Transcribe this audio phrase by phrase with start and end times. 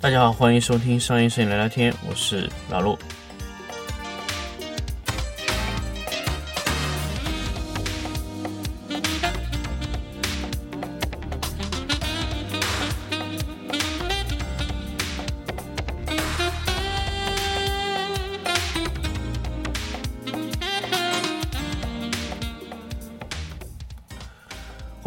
[0.00, 2.96] 大家好，欢迎收听商业摄影聊聊天，我是老陆。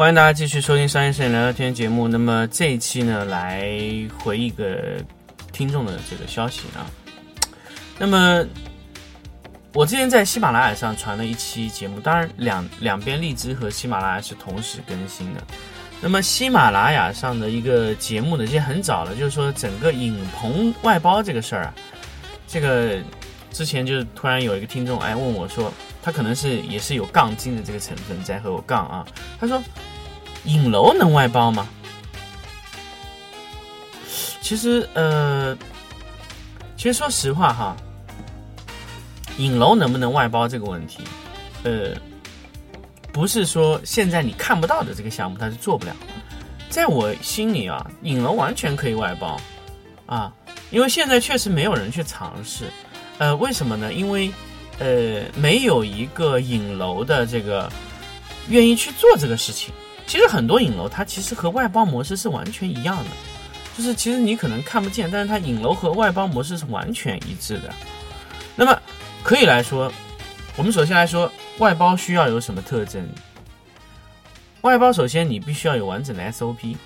[0.02, 2.08] 欢迎大家继续收听商业摄影聊聊天节目。
[2.08, 3.72] 那么这一期呢，来
[4.18, 4.96] 回一个
[5.52, 6.90] 听众的这个消息啊。
[8.00, 8.44] 那么
[9.72, 15.40] 我之前在喜马拉雅上传了一期节目，当然两两边荔枝和喜马拉雅是同时更新的。
[16.00, 21.74] 那么喜马拉雅上的一个节目呢，其实很早了，就是说整个影棚外包这个事儿啊，
[22.48, 22.98] 这个
[23.52, 29.06] 之前就是突然有一个听众哎问我说，他可能是也是有杠精的这个成分在和我杠啊，
[29.38, 29.62] 他说。
[30.44, 31.68] 影楼能外包吗？
[34.40, 35.56] 其实，呃，
[36.76, 37.76] 其实说实话哈，
[39.38, 40.98] 影楼能不能外包这个问题，
[41.62, 41.94] 呃，
[43.12, 45.96] 不是说现在你看不到的这个项目它是做不了。
[46.68, 49.40] 在我心里啊，影楼完全可以外包
[50.06, 50.32] 啊，
[50.70, 52.64] 因为现在确实没有人去尝试。
[53.18, 53.92] 呃，为什么呢？
[53.92, 54.32] 因为
[54.78, 57.70] 呃，没有一个影楼的这个
[58.48, 59.72] 愿意去做这个事情。
[60.12, 63.10] 其实很多影楼它其实和外包模式是完全一样的，
[63.78, 67.72] 就是其实你可能看不见，但是它影楼和外包模式是完全一致的。
[68.54, 68.78] 那么
[69.22, 69.90] 可以来说，
[70.54, 73.08] 我们首先来说外包需要有什么特征？
[74.60, 76.76] 外包首先你必须要有完整的 SOP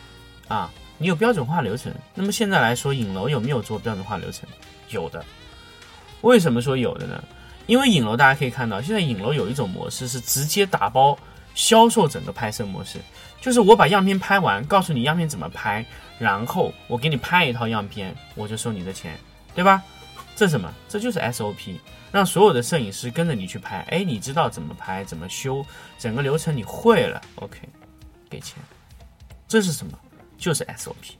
[0.46, 1.92] 啊，你有标准化流程。
[2.14, 4.48] 那么现在来说，影楼有没有做标准化流程？
[4.90, 5.24] 有的。
[6.20, 7.20] 为什么说有的呢？
[7.66, 11.18] 因为影楼大家可以看到，现在影楼有一种模式是直接打包。
[11.56, 13.00] 销售整个拍摄模式，
[13.40, 15.84] 就是我把样片拍完，告诉你样片怎么拍，
[16.18, 19.18] 然后我给你拍一套样片，我就收你的钱，
[19.54, 19.82] 对吧？
[20.36, 20.70] 这什么？
[20.86, 21.76] 这就是 SOP，
[22.12, 23.78] 让所有的摄影师跟着你去拍。
[23.88, 25.64] 哎，你知道怎么拍，怎么修，
[25.98, 27.58] 整个流程你会了，OK，
[28.28, 28.62] 给钱。
[29.48, 29.98] 这是什么？
[30.36, 31.14] 就是 SOP。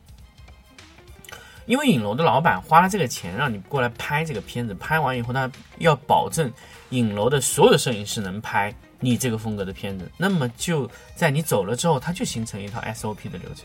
[1.64, 6.53] 因为影楼的老板花了这个钱让你过来拍这个片子，拍完以后他要保证
[6.91, 8.72] 影楼的所有摄影师能拍。
[9.00, 13.64] 你这个风格的片子，那么就在你走了之后，它就形成一套 SOP 的流程，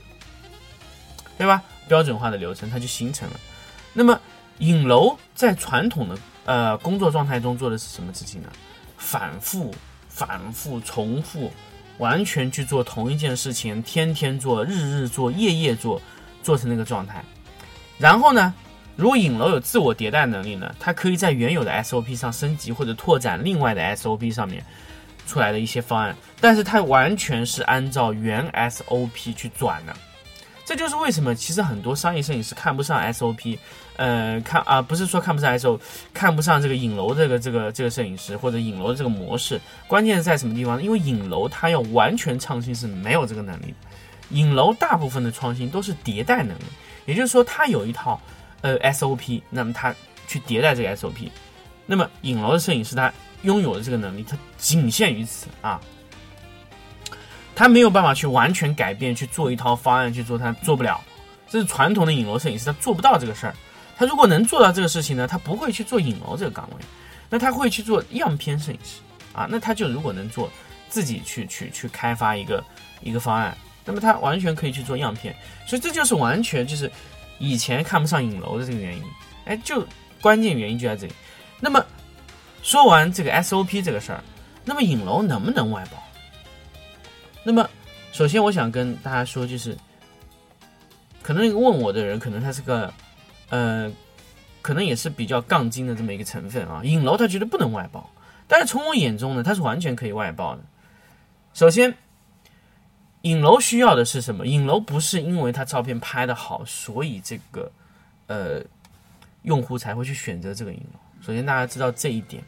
[1.38, 1.64] 对吧？
[1.88, 3.40] 标准化的流程它就形成了。
[3.94, 4.20] 那么
[4.60, 8.50] 影楼在传统的呃工作状态中做的是什么事情呢？
[8.98, 9.74] 反复、
[10.08, 11.52] 反复、重复，
[11.98, 16.02] 完全去做同一件事情，天天做、日日做、夜夜做，
[16.44, 17.24] 做成那个状态。
[17.98, 18.54] 然后呢，
[18.96, 24.64] 如果影楼有自我迭代能力呢，它可以在原有的 SOP 上升级或者拓展另外的 SOP 上面。
[25.32, 29.96] 出来的一些方案，但是它完全是按照原 SOP 去转的，
[30.66, 33.58] 这就是为什么其实很多商业摄影师看不上 SOP，
[33.96, 35.80] 呃，看啊，不是说看不上 SOP，
[36.14, 40.84] 看不上这个影楼这个这个这个摄影师或者影楼的这个模式，关键是在什么地方呢？
[40.84, 46.64] 因为影楼它要完全创新是没有这个能力的，影楼大部分的创新都是迭代能力，
[47.06, 48.20] 也就是说它有一套
[48.60, 49.96] 呃 SOP，那么它
[50.28, 51.30] 去迭代这个 SOP，
[51.86, 53.12] 那么影楼的摄影师他。
[53.44, 55.82] 拥有的这个能力，他仅限于此啊，
[57.56, 61.02] 他没有办法去完全改变，去做一套方案去做，他做不了。
[61.50, 63.56] 这是传统的影楼摄影师，他做不到这个事儿。
[63.98, 66.86] 他如果能做到这个事情呢，他不会去做影楼这个岗位，
[67.32, 69.02] 那他会去做样片摄影师
[69.34, 69.48] 啊。
[69.50, 70.48] 那他就如果能做，
[70.88, 72.64] 自己去去去开发一个
[73.02, 75.36] 一个方案，那么他完全可以去做样片。
[75.66, 76.92] 所以这就是完全就是
[77.40, 79.04] 以前看不上影楼的这个原因。
[79.46, 79.84] 哎，就
[80.22, 81.14] 关键原因就在这里。
[81.62, 81.82] 那么。
[82.64, 84.24] 说完这个 SOP 这个事儿，
[84.64, 85.98] 那么影楼能不能外包？
[87.44, 87.68] 那么
[88.12, 89.76] 首先我想跟大家说，就是
[91.24, 92.94] 可能问我的人，可能他是个
[93.50, 93.92] 呃，
[94.62, 96.82] 可能也是比较杠精的这么一个成分啊。
[96.84, 98.08] 影楼他觉得不能外包，
[98.48, 100.62] 但是从我眼中呢，他是完全可以外包的。
[101.56, 101.96] 首先，
[103.24, 104.46] 影楼需要的是什么？
[104.46, 107.72] 影楼不是因为他照片拍的好，所以这个
[108.28, 108.64] 呃
[109.42, 111.00] 用户才会去选择这个影楼。
[111.22, 112.44] 首先大家知道这一点。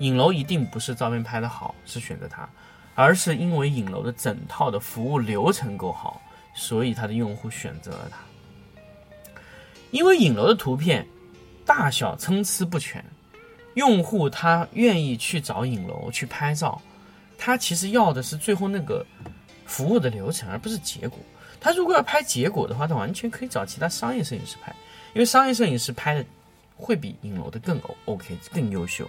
[0.00, 2.46] 影楼一定不是照片拍的好是选择它，
[2.94, 6.20] 而是因为影楼的整套的服务流程够好，
[6.54, 8.18] 所以它的用户选择了它。
[9.90, 11.06] 因为影楼的图片
[11.64, 13.02] 大小参差不全，
[13.72, 16.78] 用户他愿意去找影楼去拍照，
[17.38, 19.06] 他其实要的是最后那个
[19.64, 21.18] 服务的流程，而不是结果。
[21.58, 24.74] 他如果要拍结果的话，他完全可以找其他商业摄影师拍，
[25.14, 26.24] 因为商业摄影师拍的
[26.76, 29.08] 会比影楼的更 O OK 更优秀。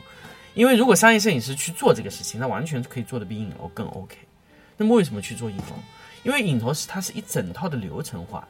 [0.54, 4.18] 因为如果商业摄影师去做这个事情，那完全可以做的比影楼更 OK。
[4.76, 5.76] 那么为什么去做影楼？
[6.24, 8.48] 因为影楼是它是一整套的流程化，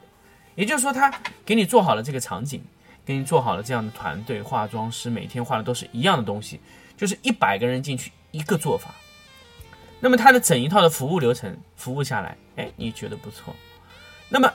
[0.54, 1.12] 也就是说，他
[1.44, 2.62] 给你做好了这个场景，
[3.04, 6.58] 给你做好了这样的团队，化妆师每天画的都是一样的东西，
[6.96, 8.94] 就是一百个人进去一个做法。
[10.00, 13.54] 那么他的整一套的服务流程服务下来，哎，你觉得不错？
[14.28, 14.52] 那么，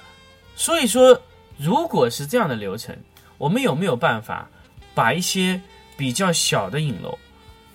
[0.55, 1.21] 所以说，
[1.57, 2.97] 如果是这样的流程，
[3.43, 4.47] 我们有没有办法
[4.95, 5.59] 把一些
[5.97, 7.19] 比较小的影楼，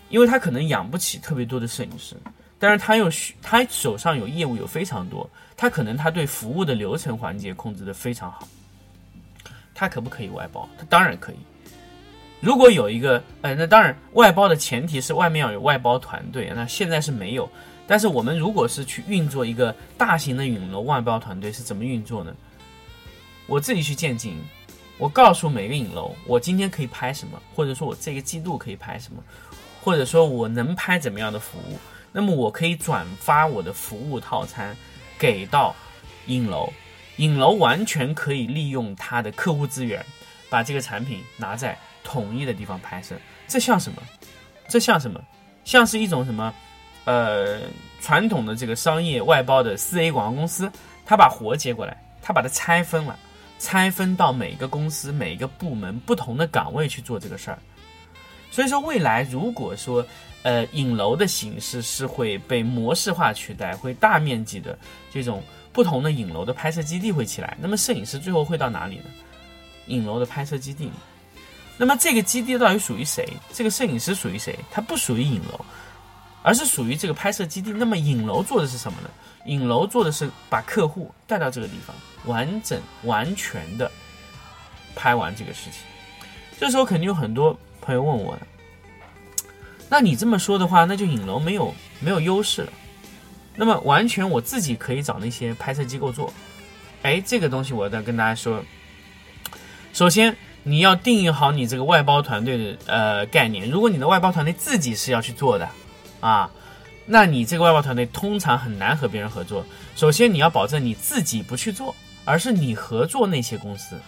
[0.09, 2.17] 因为他可能养不起特别多的摄影师，
[2.59, 5.29] 但是他又需他手上有业务有非常多。
[5.59, 8.49] 他可能他对服务的流程环节控制的非常好，
[9.75, 10.67] 他可不可以外包？
[10.79, 11.37] 他当然可以。
[12.41, 17.47] 如果有一个，呃，那当然外包的前提是外面要有外包团队，那现在是没有。
[17.87, 22.35] 但是我们如果是去运作一个大型的影楼外包团队是怎么运作呢？
[23.47, 24.38] 我自己去建经营，
[24.99, 29.23] 我告诉每个影楼，我今天可以拍什么，或者说我这个季度可以拍什么，
[29.83, 31.79] 或者说我能拍怎么样的服务，
[32.12, 34.77] 那么我可以转发我的服务套餐。
[35.21, 35.75] 给到
[36.27, 36.73] 影楼，
[37.17, 40.00] 影楼完全可以利用它的客户资源，
[40.49, 43.17] 把这个产品拿在统一的地方拍摄。
[43.49, 44.00] 这像什么？
[44.69, 45.21] 这像什么？
[45.65, 46.55] 像是一种什么？
[47.05, 47.62] 呃，
[48.00, 50.71] 传统的这个商业外包的四 A 广告公司，
[51.05, 53.19] 他把活接过来，他把它拆分了，
[53.59, 57.59] 拆分到每个公司、每个部门不同的岗位去做这个事儿。
[58.51, 60.05] 所以说，未来如果说，
[60.43, 64.79] 呃，影楼的形式是会被模式化取代，会大面积的
[65.13, 67.57] 这种不同的影楼的拍摄基地会起来。
[67.61, 69.05] 那么摄影师最后会到哪里呢？
[69.87, 70.91] 影楼的拍摄基地。
[71.77, 73.29] 那么这个基地到底属于谁？
[73.53, 74.59] 这个摄影师属于谁？
[74.71, 75.65] 它不属于影楼，
[76.43, 77.73] 而是属于这个拍摄基地。
[77.73, 79.11] 那么影楼做的是什么呢？
[79.46, 83.90] 影楼做的是把客户带到这个地方，完整完全的
[84.94, 85.81] 拍完这个事情。
[86.58, 88.38] 这时候肯定有很多朋友问我。
[89.88, 92.73] 那你这么说的话，那就影楼没有没有优势了。
[93.56, 96.32] 那么完全我自己可以找那些拍摄机构做。
[97.02, 98.62] 哎，这个东西我再跟大家说。
[99.94, 103.70] 首先你要定义好你这个外包团队的呃概念。
[103.70, 105.67] 如果你的外包团队自己是要去做的
[106.20, 106.50] 啊，
[107.06, 109.65] 那你这个外包团队通常很难和别人合作。
[109.97, 111.94] 首先你要保证你自己不去做，
[112.25, 113.99] 而是你合作那些公司。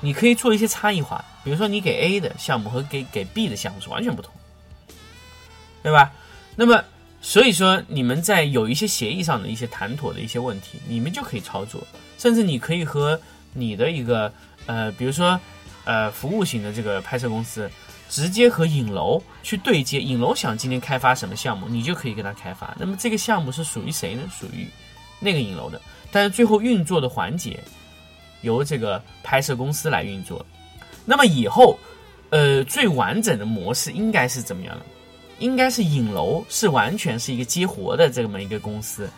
[0.00, 4.34] 你可以做一些差异化，比如说你给 A 的项目和给给 B 的项目是完全不同，
[5.82, 6.12] 对吧？
[6.56, 6.84] 那么
[7.22, 11.86] 所以说你们在有一些协议上的一些谈妥的一些问题，你们就可以操作，
[12.18, 13.18] 甚至你可以和
[13.54, 14.30] 你的一个
[14.66, 15.40] 呃，比如说
[15.86, 17.70] 呃服务型的这个拍摄公司，
[18.08, 22.74] 直接和影楼去对接，影楼想今天开发什么项目，你就可以给他开发。
[22.78, 24.22] 那么这个项目是属于谁呢？
[24.30, 24.66] 属于
[25.20, 25.80] 那个影楼的，
[26.10, 27.58] 但是最后运作的环节。
[28.42, 30.44] 由这个拍摄公司来运作，
[31.06, 31.78] 那么以后，
[32.28, 34.84] 呃，最完整的模式应该是怎么样的？
[35.38, 39.08] 应该是影楼是完全是一个接活的这么一个公司，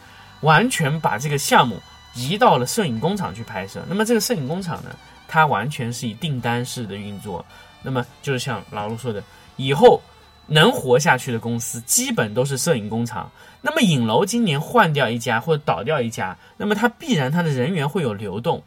[0.42, 1.76] 完全把这个项目
[2.14, 3.84] 移到了摄影工厂去拍摄。
[3.88, 4.94] 那么这个摄影工厂呢，
[5.26, 7.44] 它完全是以订单式的运作。
[7.86, 9.22] 那么就是像老陆说的，
[9.56, 10.02] 以后
[10.48, 13.30] 能活下去的公司基本都是摄影工厂。
[13.62, 18.60] 那么影楼今年换掉一家或者倒掉一家，那么它必然它的人员会有流动。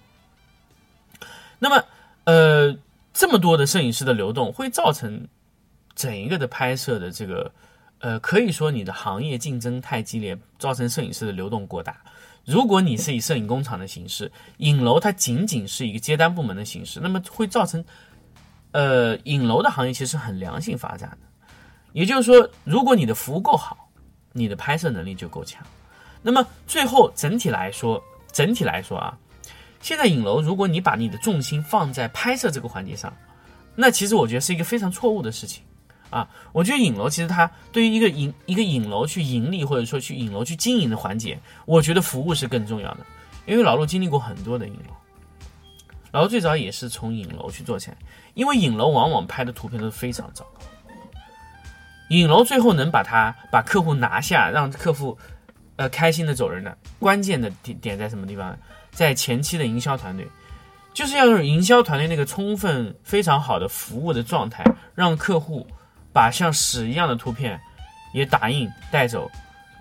[1.60, 1.84] 那么，
[2.24, 2.74] 呃，
[3.14, 5.28] 这么多的摄影师的流动会造成
[5.96, 7.52] 整一个的拍摄的这个，
[8.00, 11.98] 呃，可以说你的行业竞争太激烈，造成摄影师的流动过大。
[12.46, 17.84] 如果你是以摄影工厂的形式，影楼它仅仅是一个接单部门的形式，那么会造成，
[18.72, 21.18] 呃，影楼的行业其实很良性发展的。
[21.94, 23.90] 也就是说，如果你的服务够好，
[24.32, 25.66] 你的拍摄能力就够强。
[26.22, 29.18] 那么最后整体来说，整体来说啊。
[29.82, 33.14] 现在影楼，如果你把你的重心放在拍摄这个环节上，
[33.76, 35.64] 那其实我觉得是一个非常错误的事情
[36.10, 36.28] 啊！
[36.52, 43.06] 我觉得影楼其实它对于一个影一个影楼去盈利或者说去影楼去经营的环节，我觉得服务是更重要的。
[43.46, 44.94] 因为老陆经历过很多的影楼，
[46.12, 47.98] 然后最早也是从影楼去做起来，
[48.34, 50.62] 因为影楼往往拍的图片都非常糟糕。
[52.10, 55.16] 影楼最后能把它把客户拿下，让客户
[55.76, 58.58] 呃开心的走人的关键的点点在什么地方？
[58.92, 60.28] 在前期的营销团队，
[60.96, 65.68] 就是要用营销团队那个充分、非常好的服务的状态，让客户
[66.12, 67.62] 把像屎一样的图片
[68.12, 69.30] 也打印带走，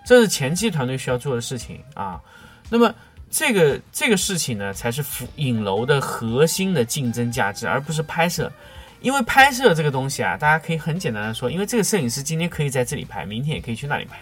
[0.04, 2.20] 这是前期团队需要做的事情啊。
[2.68, 2.94] 那么
[3.30, 5.04] 这个这个事情呢，才是
[5.36, 8.50] 影楼的核心的竞争价值，而不是拍摄。
[9.00, 14.16] 因为拍摄这个东西啊，大家可以很简单的说，因为这个摄影师今天可以在这里拍，明天也可以去那里拍。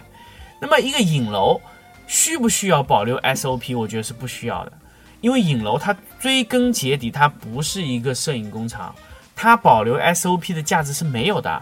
[0.60, 1.60] 那么一个影楼。
[2.08, 3.76] 需不需要保留 SOP？
[3.76, 4.72] 我觉得是不需要的，
[5.20, 8.94] 因为影楼它追根结底它不是一个摄影工厂，
[9.34, 11.60] 它保留 SOP 的价值是没有的，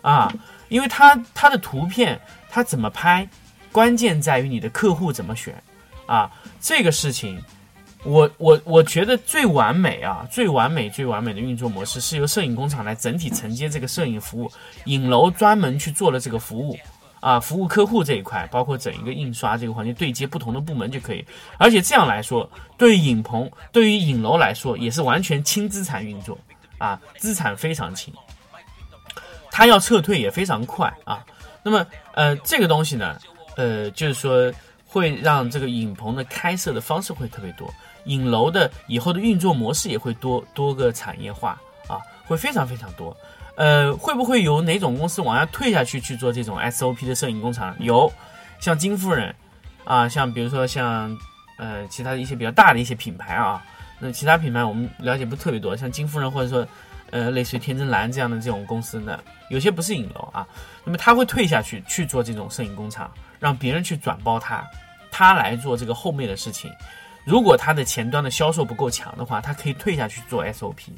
[0.00, 0.32] 啊，
[0.70, 2.18] 因为它它的图片
[2.48, 3.28] 它怎么拍，
[3.70, 5.54] 关键在于你的客户怎么选，
[6.12, 7.42] 啊，这个事情，
[8.04, 14.50] 我我我觉得最完美啊，最完美最完美的运作模式是由摄影工厂来整体承接这个摄影服务，
[14.84, 16.76] 影楼专门去做了这个服务。
[17.20, 21.24] 啊，服务客户这一块，包括整一个印刷这个环节，对接不同的部门就可以。
[21.56, 26.36] 而且这样来说，对于影棚、对于影楼来说，也是完全轻资产运作
[26.78, 28.12] 啊，资产非常轻。
[29.52, 31.24] 它要撤退也非常快啊。
[31.62, 33.16] 那么，呃，这个东西呢，
[33.56, 34.52] 呃，就是说
[34.92, 37.72] 会让这个影棚的开设的方式会特别多，
[38.04, 41.58] 影楼的以后的运作模式也会多多个产业化
[41.88, 41.96] 啊，
[42.26, 43.16] 会非常非常多。
[43.56, 47.74] 呃，会不会有哪种公司往下退下去去做这种 SOP 的摄影工厂？
[47.78, 48.12] 有，
[48.60, 49.34] 像金夫人，
[49.84, 51.16] 啊，像比如说像
[51.56, 53.64] 呃其他的一些比较大的一些品牌啊，
[53.98, 56.66] 那其他品牌我们了解不特别多，像金夫人或者说
[57.12, 60.44] 呃类似于天真蓝这样的这种公司呢，有些不是影楼啊，
[60.82, 64.68] 那么他会退下去去做这种摄影工厂，让别人去转包他，
[65.12, 66.68] 他来做这个后面的事情。
[67.24, 70.88] 如果他的前端的销售不够强的话，他可以退下去做 SOP。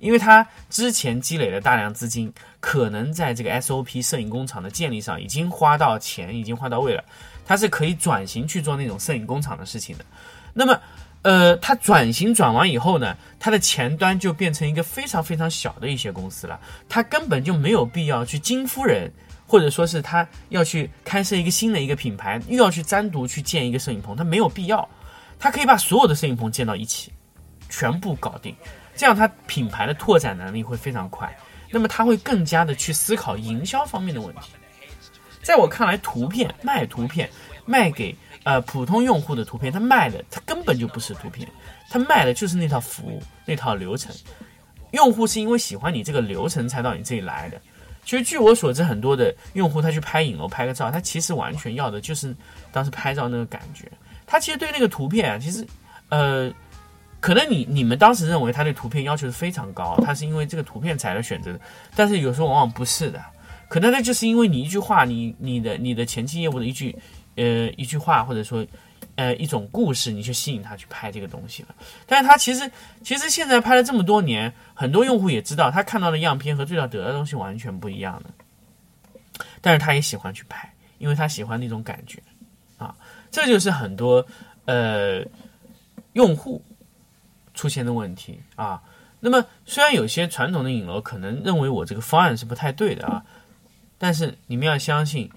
[0.00, 7.02] 因为他之前积累了大量资金，可能在这个 SOP 摄影工厂的建立上已经花到钱，已经花到位了，
[7.44, 10.04] 他是可以转型去做那种摄影工厂的事情的。
[10.54, 10.80] 那么，
[11.22, 16.58] 呃，他转型转完以后呢，他的前端就变成一个非常非常小的一些公司了，
[16.88, 19.12] 他根本就没有必要去金夫人，
[19.46, 24.88] 或者说是他要去开设一个新的一个品牌，又要去单独去建一个摄影棚，他没有必要，
[25.38, 27.12] 他可以把所有的摄影棚建到一起，
[27.68, 28.54] 全部搞定。
[28.96, 31.32] 这样，它品牌的拓展能力会非常快。
[31.70, 34.50] 那么，它会更加的去思考营销方面的问题。
[35.40, 37.30] 在我看来，图片卖图片，
[37.68, 41.46] 卖给呃普通用户的图片，它卖的它根本就不是图片，
[41.90, 44.10] 它卖的就是那套服务、那套流程。
[44.92, 47.60] 用户是因为喜欢你这个流程才到你这里来的。
[48.04, 52.34] 其实，据我所知，很多的用户他去拍影楼拍个照，他其实完全要的就是
[52.72, 53.84] 当时拍照那个感觉。
[54.26, 55.66] 他其实对那个图片啊，其实
[56.08, 56.50] 呃。
[57.20, 61.60] 可能你你们当时认为他对图片要求是非常高，他是因为这个图片才来选择的，
[61.96, 63.20] 但是有时候往往不是的，
[63.68, 66.96] 可能那就是因为你一句话，你你的你的前期业务的一句
[67.38, 68.66] 呃一句话，或者说
[69.16, 71.68] 呃一种故事，你去吸引他去拍这个东西了。
[72.06, 72.70] 但是他其实
[73.02, 82.22] 其实现在拍了这么多年，很多用户也知道他看到的样片和最早得的东西完全不一样的，但是他也喜欢去拍，因为他喜欢那种感觉
[82.76, 82.94] 啊，
[83.30, 84.26] 这就是很多
[84.66, 85.24] 呃
[86.12, 86.62] 用户。
[87.54, 88.80] 出现的问题啊，
[89.18, 93.24] 那么虽然有些传统的影楼可能认为我这个方案是不太对的啊，
[93.98, 95.28] 但是你们要相信，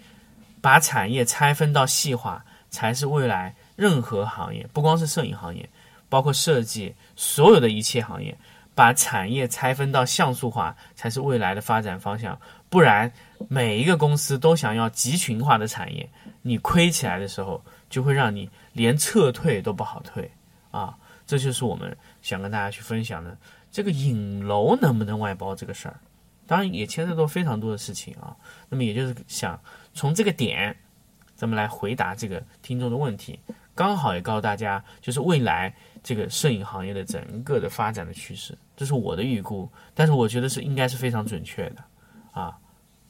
[0.61, 5.67] 把产业拆分到细化才是未来任何行业，不光是摄影行业，
[6.07, 8.37] 包括设计，所有的一切行业，
[8.73, 12.39] 把产业拆分到像素化才是未来的发展方向。
[12.69, 13.11] 不然，
[13.49, 16.09] 每一个公司都想要集群化的产业，
[16.41, 20.31] 你亏起来的时候，就会让你连撤退都不好退
[20.71, 20.95] 啊。
[21.27, 23.37] 这就是我们想跟大家去分享的
[23.71, 25.99] 这个影楼能不能外包这个事儿，
[26.51, 28.35] 当然也牵涉到非常多的事情啊。
[28.67, 29.57] 那么也就是想
[29.93, 30.75] 从这个点，
[31.33, 33.39] 咱们来回答这个听众的问题，
[33.73, 41.81] 刚好也告诉大家，就是未来这个摄影行业的整个的发展的趋势，这是我的预估，但是我觉得是应该是非常准确的
[42.33, 42.59] 啊。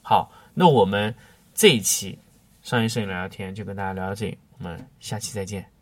[0.03, 1.15] 好，那我们
[1.55, 2.19] 这一期
[2.61, 5.80] 商业摄影聊聊天就跟大家聊到这里，我们下期再见。